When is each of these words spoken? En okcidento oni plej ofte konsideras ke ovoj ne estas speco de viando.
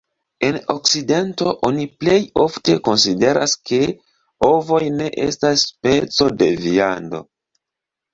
En 0.45 0.55
okcidento 0.73 1.49
oni 1.67 1.83
plej 2.03 2.15
ofte 2.43 2.77
konsideras 2.87 3.53
ke 3.71 3.79
ovoj 4.47 4.81
ne 4.95 5.11
estas 5.27 5.67
speco 5.73 6.31
de 6.41 6.49
viando. 6.65 7.21